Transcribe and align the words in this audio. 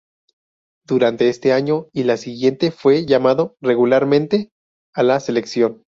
Durante 0.87 1.29
este 1.29 1.53
año 1.53 1.85
y 1.93 2.09
el 2.09 2.17
siguiente 2.17 2.71
fue 2.71 3.05
llamado 3.05 3.55
regularmente 3.61 4.49
a 4.95 5.03
la 5.03 5.19
selección. 5.19 5.83